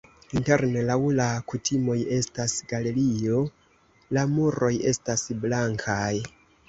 [0.39, 3.43] Interne laŭ la kutimoj estas galerio,
[4.19, 6.15] la muroj estas blankaj.